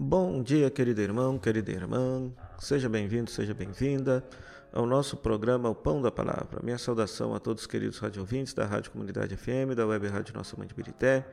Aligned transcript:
Bom 0.00 0.44
dia, 0.44 0.70
querido 0.70 1.00
irmão, 1.00 1.36
querida 1.36 1.72
irmã. 1.72 2.30
Seja 2.60 2.88
bem-vindo, 2.88 3.28
seja 3.32 3.52
bem-vinda 3.52 4.24
ao 4.72 4.86
nosso 4.86 5.16
programa 5.16 5.68
O 5.68 5.74
Pão 5.74 6.00
da 6.00 6.08
Palavra. 6.08 6.60
Minha 6.62 6.78
saudação 6.78 7.34
a 7.34 7.40
todos 7.40 7.62
os 7.62 7.66
queridos 7.66 7.98
radiovintes 7.98 8.54
da 8.54 8.64
Rádio 8.64 8.92
Comunidade 8.92 9.36
FM, 9.36 9.74
da 9.74 9.84
Web 9.84 10.06
Rádio 10.06 10.36
Nossa 10.36 10.56
Mãe 10.56 10.68
de 10.68 10.72
Birité, 10.72 11.26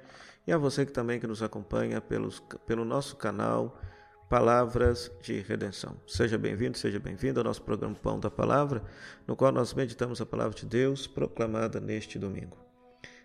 e 0.48 0.52
a 0.52 0.58
você 0.58 0.84
que 0.84 0.92
também 0.92 1.20
que 1.20 1.28
nos 1.28 1.44
acompanha 1.44 2.02
pelos, 2.02 2.42
pelo 2.66 2.84
nosso 2.84 3.16
canal 3.18 3.80
Palavras 4.28 5.12
de 5.22 5.42
Redenção. 5.42 5.96
Seja 6.08 6.36
bem-vindo, 6.36 6.76
seja 6.76 6.98
bem-vindo 7.00 7.40
ao 7.40 7.44
nosso 7.44 7.62
programa 7.62 7.94
Pão 7.94 8.20
da 8.20 8.32
Palavra, 8.32 8.82
no 9.28 9.36
qual 9.36 9.52
nós 9.52 9.76
meditamos 9.76 10.20
a 10.22 10.26
palavra 10.26 10.56
de 10.56 10.66
Deus 10.66 11.06
proclamada 11.06 11.80
neste 11.80 12.18
domingo. 12.18 12.58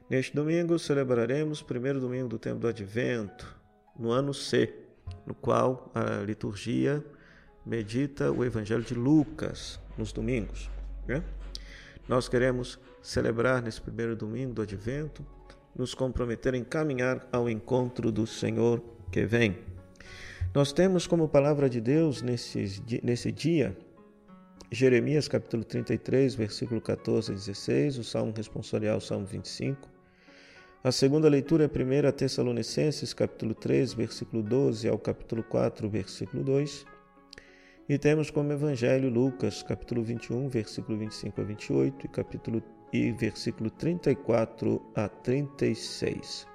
Neste 0.06 0.36
domingo 0.36 0.78
celebraremos 0.78 1.62
o 1.62 1.64
primeiro 1.64 1.98
domingo 1.98 2.28
do 2.28 2.38
tempo 2.38 2.60
do 2.60 2.68
Advento, 2.68 3.58
no 3.98 4.10
ano 4.10 4.34
C, 4.34 4.89
no 5.30 5.34
qual 5.34 5.92
a 5.94 6.24
liturgia 6.24 7.04
medita 7.64 8.32
o 8.32 8.44
Evangelho 8.44 8.82
de 8.82 8.94
Lucas 8.94 9.78
nos 9.96 10.12
domingos. 10.12 10.68
Né? 11.06 11.22
Nós 12.08 12.28
queremos 12.28 12.80
celebrar 13.00 13.62
nesse 13.62 13.80
primeiro 13.80 14.16
domingo 14.16 14.54
do 14.54 14.62
Advento, 14.62 15.24
nos 15.72 15.94
comprometer 15.94 16.52
em 16.54 16.64
caminhar 16.64 17.28
ao 17.30 17.48
encontro 17.48 18.10
do 18.10 18.26
Senhor 18.26 18.82
que 19.12 19.24
vem. 19.24 19.56
Nós 20.52 20.72
temos 20.72 21.06
como 21.06 21.28
palavra 21.28 21.70
de 21.70 21.80
Deus 21.80 22.22
nesse, 22.22 22.82
nesse 23.00 23.30
dia 23.30 23.76
Jeremias 24.72 25.28
capítulo 25.28 25.62
33, 25.62 26.34
versículo 26.34 26.80
14 26.80 27.30
a 27.30 27.34
16, 27.36 27.98
o 27.98 28.04
Salmo 28.04 28.32
responsorial, 28.36 29.00
Salmo 29.00 29.26
25. 29.26 29.88
A 30.82 30.90
segunda 30.90 31.28
leitura 31.28 31.64
é 31.64 31.66
1 31.66 32.10
Tessalonicenses 32.12 33.12
capítulo 33.12 33.54
3, 33.54 33.92
versículo 33.92 34.42
12 34.42 34.88
ao 34.88 34.98
capítulo 34.98 35.42
4, 35.42 35.90
versículo 35.90 36.42
2. 36.42 36.86
E 37.86 37.98
temos 37.98 38.30
como 38.30 38.50
evangelho 38.50 39.10
Lucas 39.10 39.62
capítulo 39.62 40.02
21, 40.02 40.48
versículo 40.48 40.96
25 40.96 41.38
a 41.38 41.44
28 41.44 42.06
e 42.06 42.08
capítulo 42.08 42.62
e 42.90 43.12
versículo 43.12 43.68
34 43.68 44.80
a 44.94 45.06
36. 45.06 46.46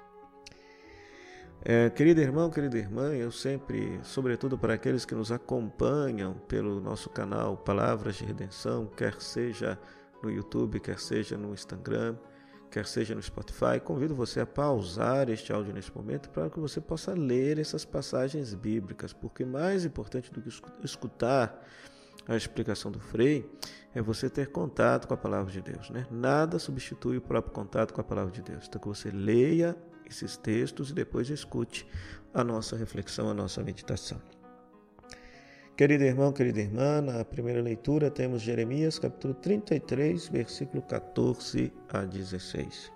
É, 1.64 1.88
querido 1.90 2.20
irmão, 2.20 2.50
querida 2.50 2.78
irmã, 2.78 3.14
eu 3.14 3.30
sempre, 3.30 4.00
sobretudo 4.02 4.58
para 4.58 4.74
aqueles 4.74 5.04
que 5.04 5.14
nos 5.14 5.30
acompanham 5.30 6.34
pelo 6.48 6.80
nosso 6.80 7.08
canal 7.10 7.56
Palavras 7.58 8.16
de 8.16 8.24
Redenção, 8.24 8.86
quer 8.86 9.20
seja 9.20 9.78
no 10.20 10.28
YouTube, 10.28 10.80
quer 10.80 10.98
seja 10.98 11.38
no 11.38 11.54
Instagram, 11.54 12.16
quer 12.76 12.84
seja 12.84 13.14
no 13.14 13.22
Spotify, 13.22 13.80
convido 13.82 14.14
você 14.14 14.40
a 14.40 14.44
pausar 14.44 15.30
este 15.30 15.50
áudio 15.50 15.72
neste 15.72 15.96
momento 15.96 16.28
para 16.28 16.50
que 16.50 16.60
você 16.60 16.78
possa 16.78 17.14
ler 17.14 17.58
essas 17.58 17.86
passagens 17.86 18.52
bíblicas, 18.52 19.14
porque 19.14 19.46
mais 19.46 19.86
importante 19.86 20.30
do 20.30 20.42
que 20.42 20.50
escutar 20.84 21.66
a 22.28 22.36
explicação 22.36 22.92
do 22.92 23.00
Frei 23.00 23.50
é 23.94 24.02
você 24.02 24.28
ter 24.28 24.48
contato 24.48 25.08
com 25.08 25.14
a 25.14 25.16
palavra 25.16 25.50
de 25.50 25.62
Deus. 25.62 25.88
Né? 25.88 26.06
Nada 26.10 26.58
substitui 26.58 27.16
o 27.16 27.22
próprio 27.22 27.54
contato 27.54 27.94
com 27.94 28.02
a 28.02 28.04
palavra 28.04 28.30
de 28.30 28.42
Deus. 28.42 28.66
Então, 28.68 28.78
que 28.78 28.88
você 28.88 29.10
leia 29.10 29.74
esses 30.04 30.36
textos 30.36 30.90
e 30.90 30.92
depois 30.92 31.30
escute 31.30 31.88
a 32.34 32.44
nossa 32.44 32.76
reflexão, 32.76 33.30
a 33.30 33.34
nossa 33.34 33.62
meditação. 33.62 34.20
Querido 35.76 36.04
irmão, 36.04 36.32
querida 36.32 36.60
irmã, 36.60 37.02
na 37.02 37.22
primeira 37.22 37.60
leitura 37.60 38.10
temos 38.10 38.40
Jeremias 38.40 38.98
capítulo 38.98 39.34
33, 39.34 40.26
versículo 40.28 40.80
14 40.80 41.70
a 41.90 42.02
16. 42.02 42.90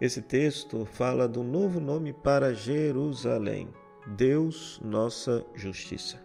Esse 0.00 0.20
texto 0.20 0.84
fala 0.84 1.28
do 1.28 1.44
novo 1.44 1.78
nome 1.78 2.12
para 2.12 2.52
Jerusalém, 2.52 3.68
Deus 4.16 4.80
nossa 4.84 5.46
justiça. 5.54 6.20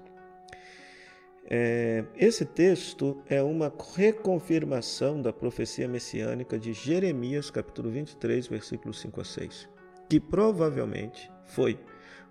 É, 1.47 2.05
esse 2.15 2.43
texto 2.43 3.21
é 3.29 3.43
uma 3.43 3.71
reconfirmação 3.95 5.21
da 5.21 5.31
profecia 5.31 5.87
messiânica 5.87 6.57
de 6.57 6.73
Jeremias, 6.73 7.51
capítulo 7.51 7.91
23, 7.91 8.47
versículos 8.47 8.99
5 8.99 9.21
a 9.21 9.23
6 9.23 9.80
que 10.11 10.19
provavelmente 10.19 11.31
foi 11.45 11.79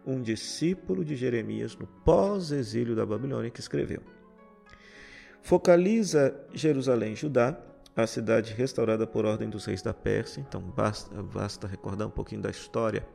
um 0.04 0.20
discípulo 0.20 1.02
de 1.02 1.16
Jeremias 1.16 1.74
no 1.78 1.86
pós-exílio 1.86 2.94
da 2.94 3.06
Babilônia 3.06 3.48
que 3.48 3.58
escreveu. 3.58 4.02
Focaliza 5.40 6.38
Jerusalém, 6.52 7.16
Judá, 7.16 7.58
a 7.96 8.06
cidade 8.06 8.52
restaurada 8.52 9.06
por 9.06 9.24
ordem 9.24 9.48
dos 9.48 9.64
reis 9.64 9.80
da 9.80 9.94
Pérsia. 9.94 10.44
Então 10.46 10.60
basta, 10.60 11.22
basta 11.22 11.66
recordar 11.66 12.06
um 12.06 12.10
pouquinho 12.10 12.42
da 12.42 12.50
história 12.50 13.08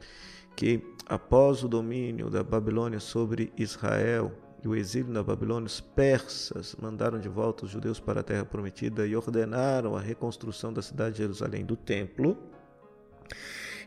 que 0.56 0.82
após 1.06 1.64
o 1.64 1.68
domínio 1.68 2.28
da 2.32 2.42
Babilônia 2.42 3.00
sobre 3.00 3.54
Israel 3.56 4.32
e 4.64 4.68
o 4.68 4.76
exílio 4.76 5.14
na 5.14 5.22
Babilônia, 5.22 5.68
os 5.68 5.80
persas 5.80 6.76
mandaram 6.82 7.20
de 7.20 7.30
volta 7.30 7.66
os 7.66 7.70
judeus 7.70 8.00
para 8.00 8.22
a 8.22 8.24
terra 8.24 8.46
prometida 8.46 9.06
e 9.06 9.16
ordenaram 9.16 9.96
a 9.96 10.02
reconstrução 10.02 10.74
da 10.74 10.82
cidade 10.82 11.12
de 11.12 11.18
Jerusalém 11.20 11.64
do 11.64 11.76
templo. 11.76 12.36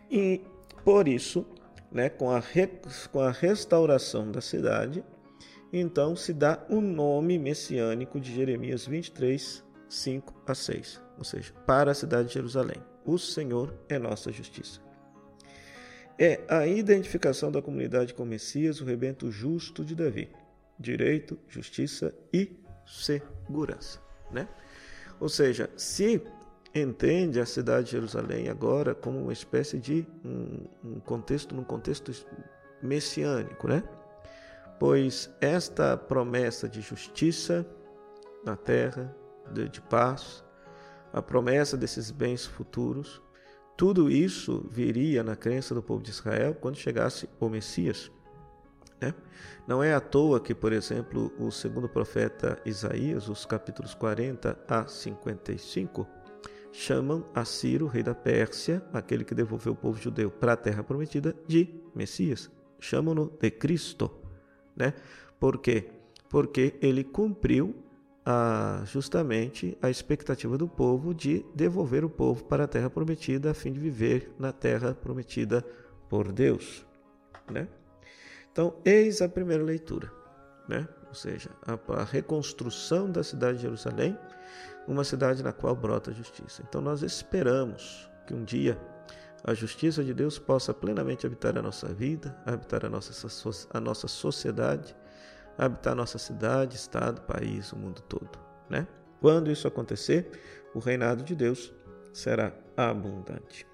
E 0.09 0.41
por 0.89 1.07
isso, 1.07 1.45
né, 1.93 2.09
com, 2.09 2.31
a 2.31 2.41
re, 2.41 2.67
com 3.13 3.21
a 3.21 3.31
restauração 3.31 4.33
da 4.33 4.41
cidade, 4.41 5.05
então 5.71 6.17
se 6.17 6.33
dá 6.33 6.65
o 6.71 6.81
nome 6.81 7.39
messiânico 7.39 8.19
de 8.19 8.35
Jeremias 8.35 8.87
23, 8.87 9.63
5 9.87 10.35
a 10.47 10.55
6, 10.55 10.99
ou 11.19 11.25
seja, 11.25 11.53
para 11.67 11.91
a 11.91 11.95
cidade 11.95 12.29
de 12.29 12.35
Jerusalém. 12.35 12.83
O 13.05 13.19
Senhor 13.19 13.75
é 13.87 13.99
nossa 13.99 14.33
justiça. 14.33 14.81
É 16.19 16.41
a 16.49 16.67
identificação 16.67 17.53
da 17.53 17.61
comunidade 17.61 18.15
com 18.15 18.25
Messias, 18.25 18.81
o 18.81 18.87
rebento 18.87 19.31
justo 19.31 19.85
de 19.85 19.95
Davi. 19.95 20.31
Direito, 20.81 21.39
justiça 21.51 22.15
e 22.33 22.59
segurança. 22.87 24.01
Né? 24.31 24.49
Ou 25.21 25.29
seja, 25.29 25.69
se 25.77 26.23
entende 26.81 27.41
a 27.41 27.47
cidade 27.47 27.87
de 27.87 27.93
Jerusalém 27.93 28.49
agora 28.49 28.95
como 28.95 29.21
uma 29.21 29.33
espécie 29.33 29.79
de 29.79 30.07
um, 30.25 30.67
um 30.85 31.01
contexto, 31.01 31.55
num 31.55 31.65
contexto 31.65 32.13
messiânico, 32.83 33.69
né? 33.69 33.83
Pois 34.79 35.31
esta 35.41 35.97
promessa 35.97 36.69
de 36.69 36.81
justiça 36.81 37.67
na 38.45 38.57
terra, 38.57 39.15
de, 39.53 39.69
de 39.69 39.81
paz, 39.81 40.45
a 41.13 41.21
promessa 41.21 41.77
desses 41.77 42.11
bens 42.11 42.47
futuros, 42.47 43.21
tudo 43.77 44.11
isso 44.11 44.67
viria 44.71 45.23
na 45.23 45.37
crença 45.37 45.75
do 45.75 45.83
povo 45.83 46.03
de 46.03 46.11
Israel 46.11 46.55
quando 46.55 46.77
chegasse 46.77 47.29
o 47.39 47.49
Messias. 47.49 48.11
Né? 49.01 49.15
Não 49.67 49.83
é 49.83 49.95
à 49.95 50.01
toa 50.01 50.41
que, 50.41 50.55
por 50.55 50.73
exemplo, 50.73 51.33
o 51.39 51.51
segundo 51.51 51.89
profeta 51.89 52.61
Isaías, 52.65 53.29
os 53.29 53.47
capítulos 53.47 53.95
40 53.95 54.59
a 54.69 54.87
55, 54.87 56.07
chamam 56.73 57.25
a 57.35 57.45
Ciro, 57.45 57.87
rei 57.87 58.03
da 58.03 58.15
Pérsia, 58.15 58.83
aquele 58.93 59.25
que 59.25 59.35
devolveu 59.35 59.73
o 59.73 59.77
povo 59.77 60.01
judeu 60.01 60.31
para 60.31 60.53
a 60.53 60.57
terra 60.57 60.83
prometida, 60.83 61.35
de 61.47 61.69
Messias. 61.95 62.51
Chamam-no 62.79 63.33
de 63.41 63.51
Cristo. 63.51 64.11
Né? 64.77 64.95
Por 65.41 65.59
quê? 65.59 65.89
Porque 66.29 66.75
ele 66.81 67.03
cumpriu 67.03 67.75
a, 68.25 68.83
justamente 68.85 69.77
a 69.81 69.89
expectativa 69.89 70.59
do 70.59 70.69
povo 70.69 71.15
de 71.15 71.45
devolver 71.55 72.05
o 72.05 72.11
povo 72.11 72.45
para 72.45 72.65
a 72.65 72.69
terra 72.69 72.91
prometida 72.91 73.51
a 73.51 73.55
fim 73.55 73.73
de 73.73 73.81
viver 73.81 74.31
na 74.39 74.53
terra 74.53 74.95
prometida 74.95 75.65
por 76.09 76.31
Deus. 76.31 76.87
Né? 77.51 77.67
Então, 78.53 78.77
eis 78.85 79.23
a 79.23 79.29
primeira 79.29 79.63
leitura. 79.63 80.13
Né? 80.69 80.87
Ou 81.09 81.15
seja, 81.15 81.51
a, 81.67 82.01
a 82.01 82.05
reconstrução 82.05 83.11
da 83.11 83.25
cidade 83.25 83.57
de 83.57 83.63
Jerusalém 83.63 84.17
uma 84.89 85.05
cidade 85.05 85.43
na 85.43 85.53
qual 85.53 85.77
brota 85.77 86.11
a 86.11 86.15
justiça. 86.15 86.63
Então 86.67 86.81
nós 86.81 87.03
esperamos 87.03 88.11
que 88.27 88.35
um 88.35 88.43
dia 88.43 88.79
a 89.45 89.55
justiça 89.55 90.03
de 90.03 90.13
Deus 90.13 90.39
possa 90.39 90.75
plenamente 90.75 91.27
habitar 91.27 91.57
a 91.57 91.63
nossa 91.63 91.87
vida, 91.89 92.37
habitar 92.45 92.85
a 92.85 92.89
nossa, 92.89 93.29
a 93.73 93.81
nossa 93.81 94.09
sociedade, 94.09 94.97
habitar 95.57 95.93
a 95.93 95.97
nossa 95.97 96.19
cidade, 96.19 96.77
estado, 96.77 97.21
país, 97.23 97.73
o 97.73 97.77
mundo 97.77 98.01
todo. 98.03 98.39
Né? 98.69 98.87
Quando 99.21 99.51
isso 99.51 99.69
acontecer, 99.69 100.31
o 100.75 100.79
reinado 100.79 101.23
de 101.23 101.37
Deus 101.37 101.73
será 102.13 102.53
abundante. 102.77 103.67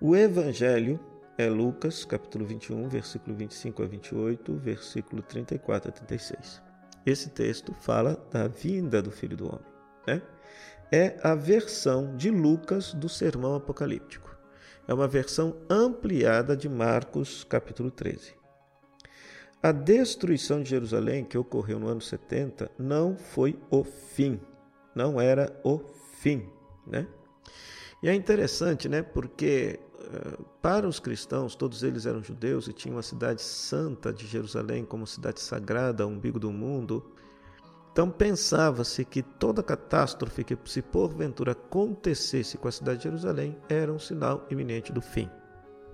O 0.00 0.14
Evangelho 0.14 1.00
é 1.38 1.48
Lucas, 1.48 2.04
capítulo 2.04 2.46
21, 2.46 2.88
versículo 2.88 3.36
25 3.36 3.82
a 3.82 3.86
28, 3.86 4.54
versículo 4.54 5.22
34 5.22 5.90
a 5.90 5.92
36. 5.92 6.62
Esse 7.04 7.30
texto 7.30 7.74
fala 7.74 8.16
da 8.30 8.48
vinda 8.48 9.02
do 9.02 9.10
Filho 9.10 9.36
do 9.36 9.46
Homem 9.46 9.76
né? 10.06 10.22
é 10.90 11.18
a 11.22 11.34
versão 11.34 12.16
de 12.16 12.30
Lucas 12.30 12.94
do 12.94 13.08
Sermão 13.08 13.54
Apocalíptico. 13.56 14.34
É 14.86 14.94
uma 14.94 15.08
versão 15.08 15.56
ampliada 15.68 16.56
de 16.56 16.68
Marcos, 16.68 17.42
capítulo 17.42 17.90
13. 17.90 18.34
A 19.62 19.72
destruição 19.72 20.62
de 20.62 20.70
Jerusalém, 20.70 21.24
que 21.24 21.36
ocorreu 21.36 21.80
no 21.80 21.88
ano 21.88 22.00
70, 22.00 22.70
não 22.78 23.16
foi 23.16 23.58
o 23.68 23.82
fim, 23.82 24.40
não 24.94 25.20
era 25.20 25.58
o 25.64 25.80
fim, 26.20 26.48
né? 26.86 27.06
E 28.02 28.08
é 28.08 28.14
interessante, 28.14 28.88
né? 28.88 29.02
Porque 29.02 29.80
para 30.62 30.86
os 30.86 30.98
cristãos, 30.98 31.54
todos 31.54 31.82
eles 31.82 32.06
eram 32.06 32.22
judeus 32.22 32.68
e 32.68 32.72
tinham 32.72 32.98
a 32.98 33.02
cidade 33.02 33.42
santa 33.42 34.12
de 34.12 34.26
Jerusalém 34.26 34.84
como 34.84 35.06
cidade 35.06 35.40
sagrada, 35.40 36.06
umbigo 36.06 36.38
do 36.38 36.50
mundo. 36.50 37.12
Então 37.92 38.10
pensava-se 38.10 39.04
que 39.04 39.22
toda 39.22 39.62
catástrofe 39.62 40.44
que 40.44 40.56
se 40.66 40.82
porventura 40.82 41.52
acontecesse 41.52 42.58
com 42.58 42.68
a 42.68 42.72
cidade 42.72 42.98
de 42.98 43.04
Jerusalém 43.04 43.56
era 43.68 43.92
um 43.92 43.98
sinal 43.98 44.46
iminente 44.50 44.92
do 44.92 45.00
fim. 45.00 45.30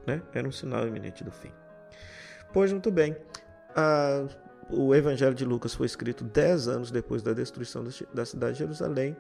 Né? 0.07 0.21
Era 0.35 0.49
um 0.49 0.53
sinal 0.53 0.87
iminente 0.87 1.23
do 1.23 1.31
fim. 1.31 1.53
Pois 2.53 2.73
muito 2.73 2.91
bem, 2.91 3.17
a, 3.77 4.27
o 4.69 4.95
Evangelho 4.95 5.35
de 5.35 5.45
Lucas 5.45 5.75
foi 5.75 5.87
escrito 5.87 6.25
dez 6.25 6.67
anos 6.67 6.91
depois 6.91 7.23
da 7.23 7.33
destruição 7.33 7.85
da 8.13 8.25
cidade 8.25 8.55
de 8.55 8.59
Jerusalém 8.59 9.17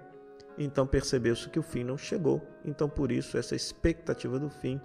então 0.58 0.86
percebeu-se 0.86 1.48
que 1.48 1.58
o 1.58 1.62
fim 1.62 1.84
não 1.84 1.96
chegou. 1.96 2.42
Então, 2.64 2.88
por 2.88 3.10
isso, 3.10 3.38
essa 3.38 3.54
expectativa 3.54 4.38
do 4.38 4.50
fim 4.50 4.80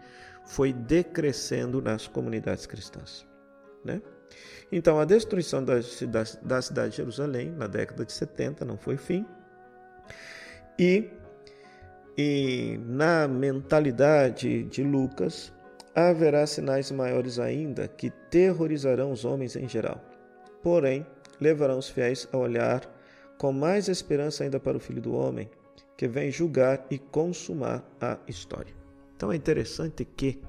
foi 0.46 0.72
decrescendo 0.72 1.82
nas 1.82 2.08
comunidades 2.08 2.66
cristãs. 2.66 3.28
Né? 3.84 4.02
Então, 4.72 5.00
a 5.00 5.06
destruição 5.06 5.64
da, 5.64 5.76
da, 5.76 6.24
da 6.42 6.62
cidade 6.62 6.92
de 6.92 6.98
Jerusalém 6.98 7.52
na 7.52 7.68
década 7.68 8.06
de 8.06 8.12
70 8.12 8.66
não 8.66 8.78
foi 8.78 8.98
fim. 8.98 9.26
E, 10.80 11.10
e 12.18 12.80
na 12.86 13.28
mentalidade 13.28 14.64
de 14.64 14.84
Lucas, 14.84 15.54
haverá 15.96 16.46
sinais 16.46 16.92
maiores 16.92 17.40
ainda 17.40 17.88
que 17.88 18.12
terrorizarão 18.30 19.12
os 19.12 19.26
homens 19.26 19.56
em 19.56 19.68
geral. 19.68 20.00
Porém, 20.62 21.06
levarão 21.40 21.80
os 21.80 21.90
fiéis 21.90 22.28
a 22.32 22.38
olhar 22.38 22.82
com 23.38 23.52
mais 23.52 23.88
esperança 23.88 24.44
ainda 24.44 24.60
para 24.60 24.78
o 24.78 24.80
Filho 24.80 25.02
do 25.02 25.14
Homem, 25.14 25.50
que 25.96 26.08
vem 26.08 26.32
julgar 26.32 26.86
e 26.90 26.98
consumar 26.98 27.84
a 28.00 28.18
história. 28.28 28.74
Então 29.16 29.32
é 29.32 29.36
interessante 29.36 30.06
que 30.06 30.40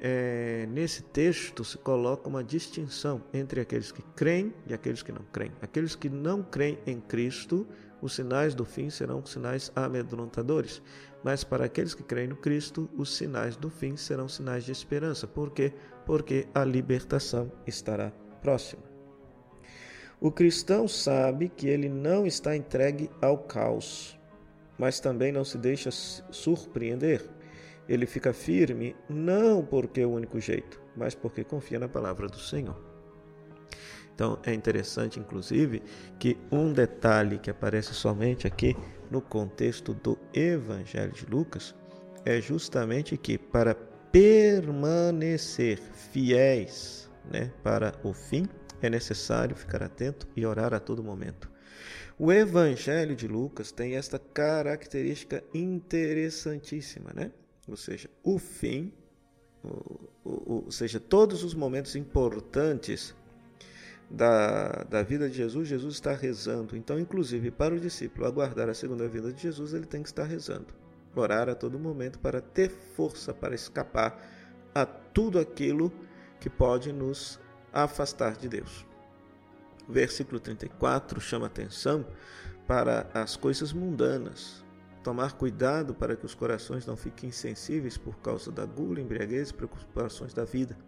é, 0.00 0.66
nesse 0.70 1.02
texto 1.02 1.64
se 1.64 1.78
coloca 1.78 2.28
uma 2.28 2.44
distinção 2.44 3.22
entre 3.32 3.60
aqueles 3.60 3.92
que 3.92 4.02
creem 4.14 4.52
e 4.66 4.74
aqueles 4.74 5.02
que 5.02 5.12
não 5.12 5.24
creem. 5.32 5.52
Aqueles 5.62 5.94
que 5.94 6.08
não 6.08 6.42
creem 6.42 6.78
em 6.86 7.00
Cristo, 7.00 7.66
os 8.02 8.14
sinais 8.14 8.54
do 8.54 8.64
fim 8.64 8.90
serão 8.90 9.24
sinais 9.24 9.72
amedrontadores. 9.74 10.82
Mas 11.22 11.42
para 11.42 11.64
aqueles 11.64 11.94
que 11.94 12.02
creem 12.02 12.28
no 12.28 12.36
Cristo, 12.36 12.90
os 12.96 13.16
sinais 13.16 13.56
do 13.56 13.70
fim 13.70 13.96
serão 13.96 14.28
sinais 14.28 14.64
de 14.64 14.72
esperança. 14.72 15.26
Por 15.26 15.50
quê? 15.50 15.72
Porque 16.04 16.46
a 16.54 16.64
libertação 16.64 17.50
estará 17.66 18.12
próxima. 18.42 18.93
O 20.20 20.30
cristão 20.30 20.88
sabe 20.88 21.48
que 21.48 21.68
ele 21.68 21.88
não 21.88 22.26
está 22.26 22.56
entregue 22.56 23.10
ao 23.20 23.38
caos, 23.38 24.18
mas 24.78 25.00
também 25.00 25.32
não 25.32 25.44
se 25.44 25.58
deixa 25.58 25.90
surpreender. 25.90 27.22
Ele 27.88 28.06
fica 28.06 28.32
firme 28.32 28.96
não 29.08 29.64
porque 29.64 30.00
é 30.00 30.06
o 30.06 30.12
único 30.12 30.40
jeito, 30.40 30.80
mas 30.96 31.14
porque 31.14 31.44
confia 31.44 31.78
na 31.78 31.88
palavra 31.88 32.26
do 32.26 32.38
Senhor. 32.38 32.94
Então 34.14 34.38
é 34.44 34.54
interessante, 34.54 35.18
inclusive, 35.18 35.82
que 36.18 36.38
um 36.50 36.72
detalhe 36.72 37.38
que 37.38 37.50
aparece 37.50 37.92
somente 37.92 38.46
aqui 38.46 38.76
no 39.10 39.20
contexto 39.20 39.92
do 39.92 40.16
Evangelho 40.32 41.12
de 41.12 41.26
Lucas 41.26 41.74
é 42.24 42.40
justamente 42.40 43.16
que 43.16 43.36
para 43.36 43.74
permanecer 44.10 45.78
fiéis 45.78 47.10
né, 47.30 47.50
para 47.62 47.92
o 48.04 48.12
fim, 48.12 48.46
é 48.86 48.90
necessário 48.90 49.56
ficar 49.56 49.82
atento 49.82 50.26
e 50.36 50.44
orar 50.44 50.74
a 50.74 50.80
todo 50.80 51.02
momento. 51.02 51.50
O 52.18 52.32
Evangelho 52.32 53.16
de 53.16 53.26
Lucas 53.26 53.72
tem 53.72 53.96
esta 53.96 54.18
característica 54.18 55.42
interessantíssima, 55.52 57.12
né? 57.12 57.32
Ou 57.66 57.76
seja, 57.76 58.08
o 58.22 58.38
fim, 58.38 58.92
ou, 59.62 60.12
ou, 60.24 60.64
ou 60.66 60.70
seja, 60.70 61.00
todos 61.00 61.42
os 61.42 61.54
momentos 61.54 61.96
importantes 61.96 63.14
da, 64.10 64.84
da 64.84 65.02
vida 65.02 65.28
de 65.28 65.36
Jesus, 65.36 65.66
Jesus 65.66 65.94
está 65.94 66.12
rezando. 66.14 66.76
Então, 66.76 66.98
inclusive, 66.98 67.50
para 67.50 67.74
o 67.74 67.80
discípulo 67.80 68.26
aguardar 68.26 68.68
a 68.68 68.74
segunda 68.74 69.08
vinda 69.08 69.32
de 69.32 69.42
Jesus, 69.42 69.74
ele 69.74 69.86
tem 69.86 70.02
que 70.02 70.08
estar 70.08 70.24
rezando. 70.24 70.66
Orar 71.16 71.48
a 71.48 71.54
todo 71.54 71.78
momento 71.78 72.18
para 72.18 72.40
ter 72.40 72.70
força 72.70 73.32
para 73.32 73.54
escapar 73.54 74.20
a 74.74 74.84
tudo 74.84 75.38
aquilo 75.38 75.92
que 76.40 76.50
pode 76.50 76.92
nos 76.92 77.40
afastar 77.74 78.36
de 78.36 78.48
Deus. 78.48 78.86
Versículo 79.88 80.40
34 80.40 81.20
chama 81.20 81.46
atenção 81.46 82.06
para 82.66 83.10
as 83.12 83.36
coisas 83.36 83.72
mundanas. 83.72 84.64
Tomar 85.02 85.32
cuidado 85.32 85.92
para 85.92 86.16
que 86.16 86.24
os 86.24 86.34
corações 86.34 86.86
não 86.86 86.96
fiquem 86.96 87.28
insensíveis 87.28 87.98
por 87.98 88.16
causa 88.20 88.50
da 88.50 88.64
gula, 88.64 89.00
embriaguez 89.00 89.50
e 89.50 89.54
preocupações 89.54 90.32
da 90.32 90.44
vida. 90.44 90.78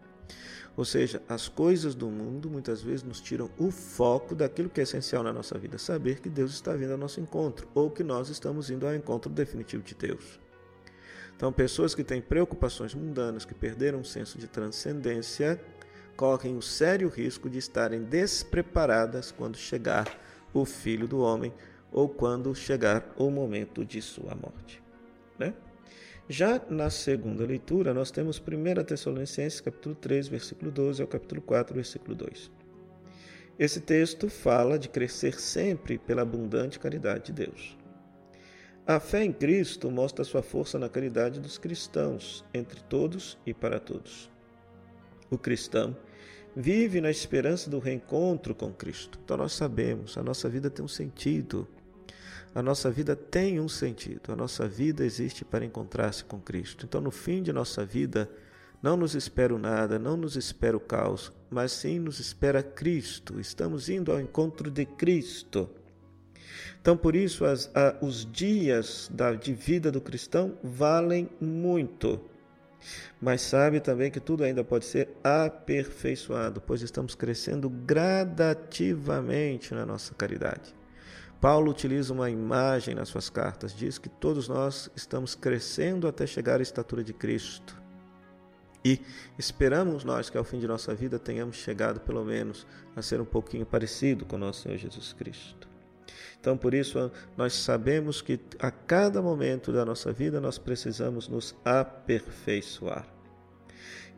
Ou 0.75 0.85
seja, 0.85 1.23
as 1.29 1.49
coisas 1.49 1.95
do 1.95 2.09
mundo 2.09 2.51
muitas 2.51 2.83
vezes 2.83 3.03
nos 3.03 3.21
tiram 3.21 3.51
o 3.59 3.71
foco 3.71 4.35
daquilo 4.35 4.69
que 4.69 4.81
é 4.81 4.83
essencial 4.83 5.23
na 5.23 5.33
nossa 5.33 5.59
vida, 5.59 5.79
saber 5.79 6.21
que 6.21 6.29
Deus 6.29 6.53
está 6.53 6.75
vindo 6.75 6.93
ao 6.93 6.99
nosso 6.99 7.21
encontro 7.21 7.69
ou 7.75 7.91
que 7.91 8.03
nós 8.03 8.29
estamos 8.29 8.71
indo 8.71 8.87
ao 8.87 8.95
encontro 8.95 9.31
definitivo 9.31 9.83
de 9.83 9.95
Deus. 9.95 10.41
Então, 11.35 11.53
pessoas 11.53 11.95
que 11.95 12.03
têm 12.03 12.23
preocupações 12.23 12.95
mundanas, 12.95 13.45
que 13.45 13.55
perderam 13.55 14.01
o 14.01 14.05
senso 14.05 14.39
de 14.39 14.47
transcendência, 14.47 15.61
correm 16.17 16.57
o 16.57 16.63
sério 16.63 17.09
risco 17.09 17.49
de 17.51 17.59
estarem 17.59 18.03
despreparadas 18.03 19.31
quando 19.31 19.57
chegar 19.57 20.07
o 20.53 20.65
Filho 20.65 21.07
do 21.07 21.21
Homem 21.21 21.53
ou 21.93 22.09
quando 22.09 22.55
chegar 22.55 23.15
o 23.17 23.31
momento 23.31 23.85
de 23.85 24.01
sua 24.01 24.35
morte. 24.35 24.83
Né? 25.39 25.55
Já 26.29 26.61
na 26.69 26.91
segunda 26.91 27.45
leitura, 27.45 27.95
nós 27.95 28.11
temos 28.11 28.41
1 28.41 28.85
Tessalonicenses 28.85 29.61
capítulo 29.61 29.95
3, 29.95 30.29
versículo 30.29 30.71
12 30.71 31.03
ao 31.03 31.09
capítulo 31.09 31.41
4, 31.43 31.75
versículo 31.75 32.15
2. 32.15 32.51
Esse 33.59 33.81
texto 33.81 34.29
fala 34.29 34.79
de 34.79 34.89
crescer 34.89 35.41
sempre 35.41 35.99
pela 35.99 36.23
abundante 36.23 36.79
caridade 36.79 37.27
de 37.27 37.45
Deus. 37.45 37.79
A 38.87 39.01
fé 39.01 39.25
em 39.25 39.33
Cristo 39.33 39.91
mostra 39.91 40.25
sua 40.25 40.43
força 40.43 40.79
na 40.79 40.89
caridade 40.89 41.41
dos 41.41 41.59
cristãos, 41.59 42.45
entre 42.53 42.81
todos 42.83 43.39
e 43.47 43.55
para 43.55 43.81
todos. 43.81 44.31
O 45.31 45.39
cristão 45.39 45.97
vive 46.57 47.03
na 47.03 47.11
esperança 47.11 47.69
do 47.69 47.79
reencontro 47.79 48.55
com 48.55 48.73
Cristo. 48.73 49.19
Então 49.23 49.37
nós 49.37 49.53
sabemos, 49.53 50.17
a 50.17 50.23
nossa 50.23 50.49
vida 50.49 50.71
tem 50.71 50.83
um 50.83 50.89
sentido. 50.89 51.69
A 52.55 52.63
nossa 52.63 52.91
vida 52.91 53.15
tem 53.15 53.61
um 53.61 53.69
sentido. 53.69 54.33
A 54.33 54.37
nossa 54.37 54.67
vida 54.67 55.05
existe 55.05 55.45
para 55.45 55.67
encontrar-se 55.67 56.25
com 56.25 56.41
Cristo. 56.41 56.87
Então 56.87 57.03
no 57.03 57.11
fim 57.11 57.43
de 57.43 57.53
nossa 57.53 57.85
vida 57.85 58.31
não 58.83 58.97
nos 58.97 59.15
espera 59.15 59.57
nada, 59.59 59.99
não 59.99 60.17
nos 60.17 60.37
espera 60.37 60.77
o 60.77 60.81
caos, 60.81 61.31
mas 61.51 61.73
sim 61.73 61.99
nos 61.99 62.19
espera 62.19 62.63
Cristo. 62.63 63.39
Estamos 63.39 63.91
indo 63.91 64.11
ao 64.11 64.19
encontro 64.19 64.71
de 64.71 64.87
Cristo. 64.87 65.69
Então, 66.81 66.97
por 66.97 67.17
isso, 67.17 67.45
as, 67.45 67.71
a, 67.75 67.97
os 68.01 68.31
dias 68.31 69.11
da, 69.13 69.33
de 69.35 69.53
vida 69.53 69.91
do 69.91 70.01
cristão 70.01 70.57
valem 70.63 71.29
muito. 71.41 72.21
Mas 73.21 73.41
sabe 73.41 73.81
também 73.81 74.11
que 74.11 74.21
tudo 74.21 74.45
ainda 74.45 74.63
pode 74.63 74.85
ser 74.85 75.09
aperfeiçoado, 75.23 76.61
pois 76.61 76.83
estamos 76.83 77.15
crescendo 77.15 77.69
gradativamente 77.69 79.75
na 79.75 79.87
nossa 79.87 80.15
caridade. 80.15 80.75
Paulo 81.41 81.71
utiliza 81.71 82.13
uma 82.13 82.31
imagem 82.31 82.95
nas 82.95 83.09
suas 83.09 83.29
cartas, 83.29 83.75
diz 83.75 83.99
que 83.99 84.09
todos 84.09 84.49
nós 84.49 84.91
estamos 84.97 85.35
crescendo 85.35 86.09
até 86.09 86.27
chegar 86.27 86.61
à 86.61 86.63
estatura 86.63 87.05
de 87.05 87.13
Cristo. 87.13 87.77
E 88.85 89.01
esperamos 89.39 90.05
nós 90.05 90.31
que 90.31 90.39
ao 90.39 90.45
fim 90.45 90.59
de 90.59 90.67
nossa 90.67 90.95
vida 90.95 91.19
tenhamos 91.19 91.57
chegado 91.57 92.01
pelo 92.01 92.25
menos 92.25 92.67
a 92.95 93.03
ser 93.03 93.21
um 93.21 93.25
pouquinho 93.25 93.67
parecido 93.67 94.25
com 94.25 94.39
nosso 94.39 94.63
Senhor 94.63 94.79
Jesus 94.79 95.13
Cristo. 95.13 95.76
Então, 96.41 96.57
por 96.57 96.75
isso, 96.75 97.11
nós 97.37 97.55
sabemos 97.55 98.23
que 98.23 98.39
a 98.59 98.71
cada 98.71 99.21
momento 99.21 99.73
da 99.73 99.85
nossa 99.85 100.13
vida 100.13 100.41
nós 100.41 100.59
precisamos 100.59 101.29
nos 101.29 101.55
aperfeiçoar. 101.65 103.07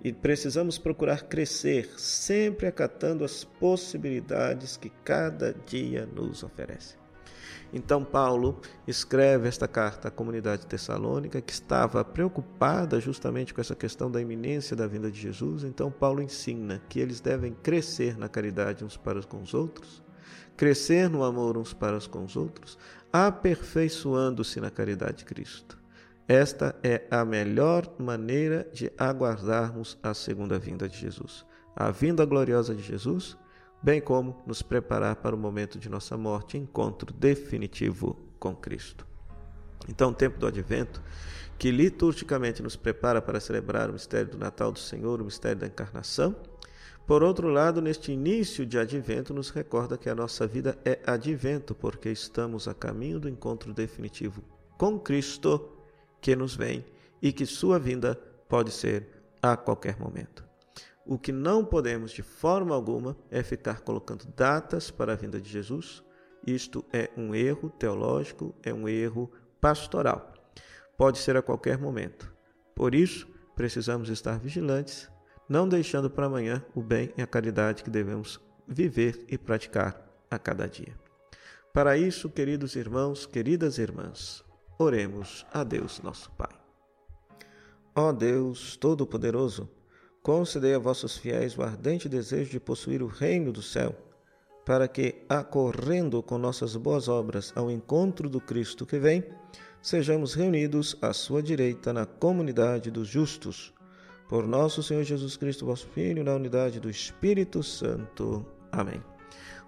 E 0.04 0.12
precisamos 0.12 0.78
procurar 0.78 1.24
crescer, 1.24 1.88
sempre 1.98 2.66
acatando 2.66 3.24
as 3.24 3.42
possibilidades 3.42 4.76
que 4.76 4.90
cada 5.04 5.52
dia 5.66 6.06
nos 6.06 6.42
oferece. 6.42 6.96
Então, 7.72 8.02
Paulo 8.02 8.60
escreve 8.86 9.46
esta 9.46 9.68
carta 9.68 10.08
à 10.08 10.10
comunidade 10.10 10.66
tessalônica, 10.66 11.40
que 11.40 11.52
estava 11.52 12.04
preocupada 12.04 12.98
justamente 13.00 13.52
com 13.52 13.60
essa 13.60 13.74
questão 13.74 14.10
da 14.10 14.20
iminência 14.20 14.74
da 14.74 14.86
vinda 14.86 15.10
de 15.10 15.20
Jesus. 15.20 15.64
Então, 15.64 15.90
Paulo 15.90 16.22
ensina 16.22 16.80
que 16.88 16.98
eles 16.98 17.20
devem 17.20 17.52
crescer 17.52 18.16
na 18.16 18.28
caridade 18.28 18.84
uns 18.84 18.96
para 18.96 19.22
com 19.22 19.42
os 19.42 19.52
outros, 19.52 20.02
crescer 20.56 21.10
no 21.10 21.22
amor 21.22 21.58
uns 21.58 21.74
para 21.74 22.00
com 22.00 22.24
os 22.24 22.36
outros, 22.36 22.78
aperfeiçoando-se 23.12 24.60
na 24.60 24.70
caridade 24.70 25.18
de 25.18 25.24
Cristo. 25.24 25.78
Esta 26.26 26.74
é 26.82 27.04
a 27.10 27.24
melhor 27.24 27.90
maneira 27.98 28.68
de 28.72 28.92
aguardarmos 28.98 29.98
a 30.02 30.12
segunda 30.12 30.58
vinda 30.58 30.86
de 30.86 30.98
Jesus. 30.98 31.44
A 31.74 31.90
vinda 31.90 32.24
gloriosa 32.26 32.74
de 32.74 32.82
Jesus, 32.82 33.36
bem 33.82 34.00
como 34.00 34.42
nos 34.46 34.62
preparar 34.62 35.16
para 35.16 35.34
o 35.34 35.38
momento 35.38 35.78
de 35.78 35.88
nossa 35.88 36.16
morte, 36.16 36.58
encontro 36.58 37.12
definitivo 37.12 38.16
com 38.38 38.54
Cristo. 38.54 39.06
Então, 39.88 40.10
o 40.10 40.14
tempo 40.14 40.38
do 40.38 40.46
advento 40.46 41.02
que 41.58 41.70
liturgicamente 41.72 42.62
nos 42.62 42.76
prepara 42.76 43.20
para 43.20 43.40
celebrar 43.40 43.90
o 43.90 43.94
mistério 43.94 44.30
do 44.30 44.38
Natal 44.38 44.70
do 44.70 44.78
Senhor, 44.78 45.20
o 45.20 45.24
mistério 45.24 45.58
da 45.58 45.66
encarnação. 45.66 46.36
Por 47.04 47.22
outro 47.22 47.48
lado, 47.48 47.82
neste 47.82 48.12
início 48.12 48.64
de 48.64 48.78
advento, 48.78 49.34
nos 49.34 49.50
recorda 49.50 49.98
que 49.98 50.08
a 50.08 50.14
nossa 50.14 50.46
vida 50.46 50.78
é 50.84 51.00
advento, 51.06 51.74
porque 51.74 52.10
estamos 52.10 52.68
a 52.68 52.74
caminho 52.74 53.18
do 53.18 53.28
encontro 53.28 53.74
definitivo 53.74 54.42
com 54.76 55.00
Cristo 55.00 55.68
que 56.20 56.36
nos 56.36 56.54
vem 56.54 56.84
e 57.20 57.32
que 57.32 57.44
sua 57.44 57.78
vinda 57.78 58.14
pode 58.48 58.70
ser 58.70 59.08
a 59.42 59.56
qualquer 59.56 59.98
momento. 59.98 60.47
O 61.10 61.18
que 61.18 61.32
não 61.32 61.64
podemos 61.64 62.10
de 62.10 62.22
forma 62.22 62.74
alguma 62.74 63.16
é 63.30 63.42
ficar 63.42 63.80
colocando 63.80 64.26
datas 64.36 64.90
para 64.90 65.14
a 65.14 65.16
vinda 65.16 65.40
de 65.40 65.48
Jesus. 65.48 66.04
Isto 66.46 66.84
é 66.92 67.08
um 67.16 67.34
erro 67.34 67.70
teológico, 67.70 68.54
é 68.62 68.74
um 68.74 68.86
erro 68.86 69.32
pastoral. 69.58 70.34
Pode 70.98 71.16
ser 71.16 71.34
a 71.34 71.40
qualquer 71.40 71.78
momento. 71.78 72.30
Por 72.74 72.94
isso, 72.94 73.26
precisamos 73.56 74.10
estar 74.10 74.38
vigilantes, 74.38 75.10
não 75.48 75.66
deixando 75.66 76.10
para 76.10 76.26
amanhã 76.26 76.62
o 76.74 76.82
bem 76.82 77.10
e 77.16 77.22
a 77.22 77.26
caridade 77.26 77.82
que 77.82 77.88
devemos 77.88 78.38
viver 78.66 79.24
e 79.28 79.38
praticar 79.38 80.06
a 80.30 80.38
cada 80.38 80.68
dia. 80.68 80.94
Para 81.72 81.96
isso, 81.96 82.28
queridos 82.28 82.76
irmãos, 82.76 83.24
queridas 83.24 83.78
irmãs, 83.78 84.44
oremos 84.78 85.46
a 85.54 85.64
Deus 85.64 86.02
nosso 86.02 86.30
Pai. 86.32 86.52
Ó 87.94 88.12
Deus 88.12 88.76
Todo-Poderoso, 88.76 89.70
concedei 90.28 90.74
a 90.74 90.78
vossos 90.78 91.16
fiéis 91.16 91.56
o 91.56 91.62
ardente 91.62 92.06
desejo 92.06 92.50
de 92.50 92.60
possuir 92.60 93.02
o 93.02 93.06
reino 93.06 93.50
do 93.50 93.62
céu 93.62 93.96
para 94.62 94.86
que, 94.86 95.24
acorrendo 95.26 96.22
com 96.22 96.36
nossas 96.36 96.76
boas 96.76 97.08
obras 97.08 97.50
ao 97.56 97.70
encontro 97.70 98.28
do 98.28 98.38
Cristo 98.38 98.84
que 98.84 98.98
vem, 98.98 99.24
sejamos 99.80 100.34
reunidos 100.34 100.94
à 101.00 101.14
sua 101.14 101.42
direita 101.42 101.94
na 101.94 102.04
comunidade 102.04 102.90
dos 102.90 103.08
justos. 103.08 103.72
Por 104.28 104.46
nosso 104.46 104.82
Senhor 104.82 105.02
Jesus 105.02 105.34
Cristo, 105.38 105.64
vosso 105.64 105.88
Filho, 105.94 106.22
na 106.22 106.34
unidade 106.34 106.78
do 106.78 106.90
Espírito 106.90 107.62
Santo. 107.62 108.44
Amém. 108.70 109.02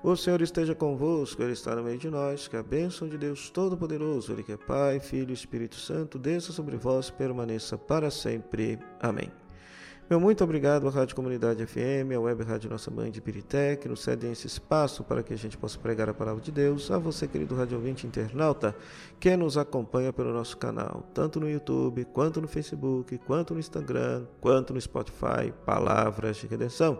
O 0.02 0.14
Senhor 0.14 0.42
esteja 0.42 0.74
convosco, 0.74 1.42
Ele 1.42 1.54
está 1.54 1.74
no 1.74 1.82
meio 1.82 1.96
de 1.96 2.10
nós. 2.10 2.48
Que 2.48 2.58
a 2.58 2.62
bênção 2.62 3.08
de 3.08 3.16
Deus 3.16 3.48
Todo-Poderoso, 3.48 4.30
Ele 4.30 4.42
que 4.42 4.52
é 4.52 4.58
Pai, 4.58 5.00
Filho 5.00 5.30
e 5.30 5.32
Espírito 5.32 5.76
Santo, 5.76 6.18
desça 6.18 6.52
sobre 6.52 6.76
vós 6.76 7.08
e 7.08 7.12
permaneça 7.14 7.78
para 7.78 8.10
sempre. 8.10 8.78
Amém. 9.00 9.32
Meu 10.10 10.18
muito 10.18 10.42
obrigado 10.42 10.88
à 10.88 10.90
Rádio 10.90 11.14
Comunidade 11.14 11.64
FM, 11.64 12.16
à 12.16 12.18
Web 12.18 12.42
Rádio 12.42 12.68
Nossa 12.68 12.90
Mãe 12.90 13.12
de 13.12 13.20
Pirité, 13.20 13.76
que 13.76 13.88
nos 13.88 14.02
cedem 14.02 14.32
esse 14.32 14.44
espaço 14.44 15.04
para 15.04 15.22
que 15.22 15.32
a 15.32 15.38
gente 15.38 15.56
possa 15.56 15.78
pregar 15.78 16.08
a 16.08 16.12
palavra 16.12 16.42
de 16.42 16.50
Deus. 16.50 16.90
A 16.90 16.98
você, 16.98 17.28
querido 17.28 17.54
rádio 17.54 17.76
ouvinte 17.76 18.08
internauta, 18.08 18.74
que 19.20 19.36
nos 19.36 19.56
acompanha 19.56 20.12
pelo 20.12 20.32
nosso 20.32 20.56
canal, 20.56 21.04
tanto 21.14 21.38
no 21.38 21.48
YouTube, 21.48 22.04
quanto 22.06 22.40
no 22.40 22.48
Facebook, 22.48 23.18
quanto 23.18 23.54
no 23.54 23.60
Instagram, 23.60 24.24
quanto 24.40 24.74
no 24.74 24.80
Spotify, 24.80 25.54
Palavras 25.64 26.38
de 26.38 26.48
Redenção. 26.48 26.98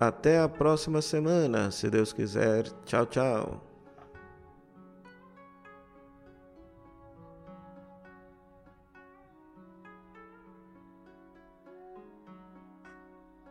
Até 0.00 0.40
a 0.40 0.48
próxima 0.48 1.00
semana, 1.00 1.70
se 1.70 1.88
Deus 1.88 2.12
quiser. 2.12 2.64
Tchau, 2.84 3.06
tchau. 3.06 3.73